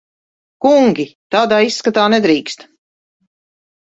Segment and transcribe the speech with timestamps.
[0.67, 1.05] Kungi!
[1.37, 2.67] Tādā izskatā nedrīkst.